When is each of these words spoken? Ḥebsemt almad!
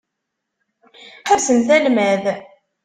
Ḥebsemt 1.29 1.69
almad! 1.77 2.23